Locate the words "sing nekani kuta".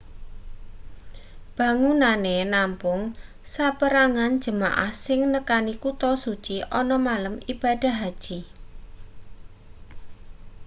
5.05-6.11